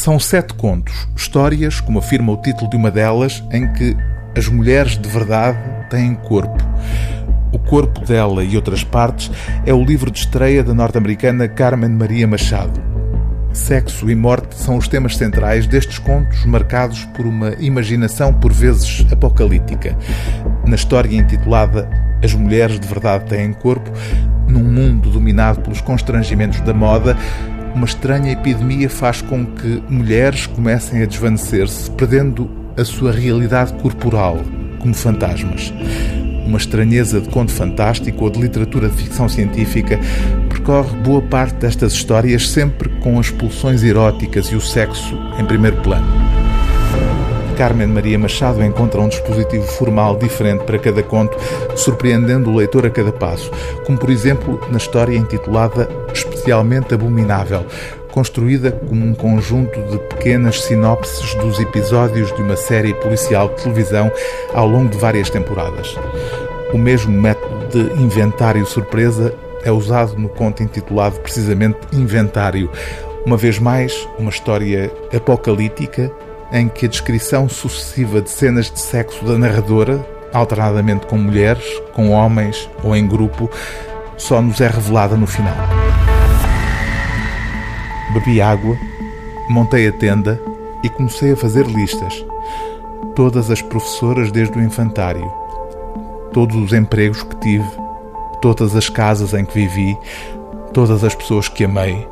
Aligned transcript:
São 0.00 0.18
sete 0.18 0.54
contos, 0.54 1.06
histórias, 1.14 1.78
como 1.78 1.98
afirma 1.98 2.32
o 2.32 2.36
título 2.38 2.70
de 2.70 2.74
uma 2.74 2.90
delas, 2.90 3.44
em 3.52 3.70
que 3.70 3.94
as 4.34 4.48
mulheres 4.48 4.96
de 4.96 5.06
verdade 5.06 5.58
têm 5.90 6.14
corpo. 6.14 6.56
O 7.52 7.58
Corpo 7.58 8.00
dela 8.06 8.42
e 8.42 8.56
Outras 8.56 8.82
Partes 8.82 9.30
é 9.66 9.74
o 9.74 9.84
livro 9.84 10.10
de 10.10 10.20
estreia 10.20 10.64
da 10.64 10.72
norte-americana 10.72 11.46
Carmen 11.46 11.90
Maria 11.90 12.26
Machado. 12.26 12.82
Sexo 13.52 14.10
e 14.10 14.14
morte 14.14 14.54
são 14.54 14.78
os 14.78 14.88
temas 14.88 15.18
centrais 15.18 15.66
destes 15.66 15.98
contos 15.98 16.46
marcados 16.46 17.04
por 17.14 17.26
uma 17.26 17.50
imaginação 17.58 18.32
por 18.32 18.54
vezes 18.54 19.04
apocalíptica. 19.12 19.94
Na 20.66 20.76
história 20.76 21.14
intitulada 21.14 21.86
As 22.24 22.32
Mulheres 22.32 22.80
de 22.80 22.88
Verdade 22.88 23.26
Têm 23.26 23.52
Corpo, 23.52 23.90
num 24.48 24.64
mundo 24.64 25.10
dominado 25.10 25.60
pelos 25.60 25.82
constrangimentos 25.82 26.62
da 26.62 26.72
moda, 26.72 27.18
uma 27.74 27.86
estranha 27.86 28.32
epidemia 28.32 28.88
faz 28.88 29.22
com 29.22 29.44
que 29.46 29.82
mulheres 29.88 30.46
comecem 30.46 31.02
a 31.02 31.06
desvanecer-se, 31.06 31.90
perdendo 31.92 32.50
a 32.76 32.84
sua 32.84 33.12
realidade 33.12 33.72
corporal, 33.74 34.38
como 34.80 34.94
fantasmas 34.94 35.72
uma 36.50 36.58
estranheza 36.58 37.20
de 37.20 37.28
conto 37.28 37.52
fantástico 37.52 38.24
ou 38.24 38.30
de 38.30 38.40
literatura 38.40 38.88
de 38.88 38.96
ficção 38.96 39.28
científica, 39.28 39.98
percorre 40.48 40.96
boa 40.98 41.22
parte 41.22 41.54
destas 41.54 41.92
histórias 41.92 42.50
sempre 42.50 42.88
com 43.00 43.18
as 43.18 43.30
pulsões 43.30 43.82
eróticas 43.84 44.46
e 44.46 44.56
o 44.56 44.60
sexo 44.60 45.16
em 45.38 45.44
primeiro 45.44 45.76
plano. 45.78 46.29
Carmen 47.60 47.88
Maria 47.88 48.18
Machado 48.18 48.64
encontra 48.64 49.02
um 49.02 49.08
dispositivo 49.10 49.66
formal 49.66 50.16
diferente 50.16 50.64
para 50.64 50.78
cada 50.78 51.02
conto, 51.02 51.36
surpreendendo 51.76 52.48
o 52.48 52.56
leitor 52.56 52.86
a 52.86 52.90
cada 52.90 53.12
passo, 53.12 53.50
como 53.84 53.98
por 53.98 54.08
exemplo 54.08 54.58
na 54.70 54.78
história 54.78 55.14
intitulada 55.14 55.86
Especialmente 56.10 56.94
Abominável, 56.94 57.66
construída 58.12 58.72
como 58.72 59.04
um 59.04 59.12
conjunto 59.12 59.78
de 59.90 59.98
pequenas 59.98 60.62
sinopses 60.62 61.34
dos 61.34 61.60
episódios 61.60 62.34
de 62.34 62.40
uma 62.40 62.56
série 62.56 62.94
policial 62.94 63.50
de 63.50 63.62
televisão 63.62 64.10
ao 64.54 64.66
longo 64.66 64.88
de 64.88 64.96
várias 64.96 65.28
temporadas. 65.28 65.94
O 66.72 66.78
mesmo 66.78 67.12
método 67.12 67.68
de 67.68 68.02
inventário 68.02 68.64
surpresa 68.64 69.34
é 69.62 69.70
usado 69.70 70.16
no 70.16 70.30
conto 70.30 70.62
intitulado 70.62 71.20
precisamente 71.20 71.76
Inventário. 71.92 72.70
Uma 73.26 73.36
vez 73.36 73.58
mais, 73.58 74.08
uma 74.18 74.30
história 74.30 74.90
apocalíptica 75.14 76.10
em 76.52 76.68
que 76.68 76.86
a 76.86 76.88
descrição 76.88 77.48
sucessiva 77.48 78.20
de 78.20 78.30
cenas 78.30 78.70
de 78.70 78.80
sexo 78.80 79.24
da 79.24 79.38
narradora, 79.38 80.04
alternadamente 80.32 81.06
com 81.06 81.16
mulheres, 81.16 81.64
com 81.92 82.10
homens 82.10 82.68
ou 82.82 82.94
em 82.96 83.06
grupo, 83.06 83.50
só 84.16 84.40
nos 84.40 84.60
é 84.60 84.68
revelada 84.68 85.16
no 85.16 85.26
final. 85.26 85.56
Bebi 88.12 88.40
água, 88.40 88.76
montei 89.48 89.88
a 89.88 89.92
tenda 89.92 90.40
e 90.82 90.88
comecei 90.88 91.32
a 91.32 91.36
fazer 91.36 91.66
listas. 91.66 92.24
Todas 93.14 93.50
as 93.50 93.62
professoras 93.62 94.32
desde 94.32 94.58
o 94.58 94.62
infantário, 94.62 95.30
todos 96.32 96.56
os 96.56 96.72
empregos 96.72 97.22
que 97.22 97.36
tive, 97.36 97.70
todas 98.40 98.74
as 98.74 98.88
casas 98.88 99.34
em 99.34 99.44
que 99.44 99.54
vivi, 99.54 99.96
todas 100.72 101.04
as 101.04 101.14
pessoas 101.14 101.48
que 101.48 101.64
amei, 101.64 102.06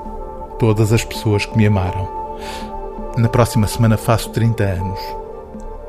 todas 0.58 0.92
as 0.92 1.04
pessoas 1.04 1.46
que 1.46 1.56
me 1.56 1.66
amaram. 1.66 2.08
Na 3.18 3.28
próxima 3.28 3.66
semana 3.66 3.96
faço 3.96 4.30
30 4.30 4.62
anos. 4.62 5.00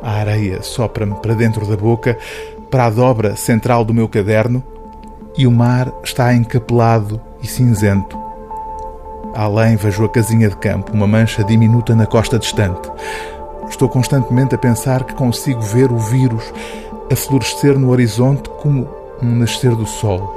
A 0.02 0.14
areia 0.14 0.64
sopra-me 0.64 1.14
para 1.14 1.36
dentro 1.36 1.64
da 1.64 1.78
boca, 1.78 2.18
para 2.72 2.86
a 2.86 2.90
dobra 2.90 3.36
central 3.36 3.86
do 3.86 3.94
meu 3.94 4.10
caderno, 4.10 4.64
e 5.38 5.46
o 5.46 5.52
mar 5.52 5.94
está 6.04 6.34
encapelado 6.34 7.22
e 7.40 7.46
cinzento. 7.48 8.18
Além 9.36 9.76
vejo 9.76 10.04
a 10.04 10.10
casinha 10.10 10.50
de 10.50 10.58
campo, 10.58 10.92
uma 10.92 11.06
mancha 11.06 11.44
diminuta 11.44 11.96
na 11.96 12.08
costa 12.08 12.40
distante. 12.40 12.90
Estou 13.70 13.88
constantemente 13.88 14.56
a 14.56 14.58
pensar 14.58 15.04
que 15.04 15.14
consigo 15.14 15.62
ver 15.62 15.92
o 15.92 16.00
vírus 16.00 16.52
a 17.12 17.16
florescer 17.16 17.78
no 17.78 17.92
horizonte 17.92 18.50
como 18.60 18.90
um 19.22 19.36
nascer 19.36 19.76
do 19.76 19.86
sol. 19.86 20.34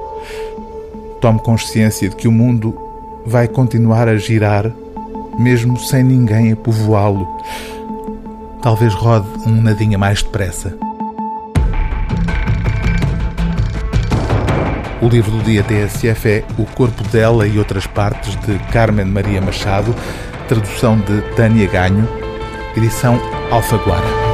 Tomo 1.22 1.41
consciência 1.41 2.11
de 2.11 2.16
que 2.16 2.28
o 2.28 2.33
mundo 2.33 2.77
vai 3.25 3.49
continuar 3.49 4.09
a 4.09 4.16
girar, 4.19 4.71
mesmo 5.38 5.78
sem 5.78 6.03
ninguém 6.03 6.53
a 6.53 6.56
povoá-lo. 6.56 7.26
Talvez 8.60 8.94
rode 8.94 9.26
um 9.47 9.60
nadinha 9.60 9.98
mais 9.98 10.22
depressa. 10.22 10.76
O 15.00 15.09
livro 15.09 15.32
do 15.32 15.42
dia 15.42 15.65
TSF 15.65 16.28
é 16.28 16.44
O 16.56 16.65
Corpo 16.65 17.03
dela 17.09 17.47
e 17.47 17.59
Outras 17.59 17.87
Partes, 17.88 18.37
de 18.47 18.56
Carmen 18.71 19.06
Maria 19.06 19.41
Machado, 19.41 19.92
tradução 20.47 20.97
de 20.97 21.21
Tânia 21.34 21.66
Ganho, 21.66 22.09
edição 22.76 23.19
Alfaguara. 23.50 24.31